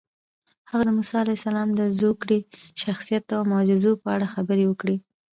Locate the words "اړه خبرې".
4.15-4.65